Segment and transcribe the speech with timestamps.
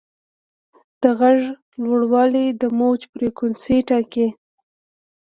[1.01, 1.39] د غږ
[1.83, 4.27] لوړوالی د موج فریکونسي ټاکي.